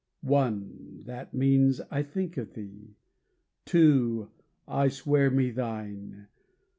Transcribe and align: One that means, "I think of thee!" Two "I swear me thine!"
One 0.23 1.03
that 1.05 1.31
means, 1.31 1.79
"I 1.91 2.01
think 2.01 2.35
of 2.37 2.53
thee!" 2.53 2.95
Two 3.65 4.31
"I 4.67 4.87
swear 4.87 5.29
me 5.29 5.51
thine!" 5.51 6.27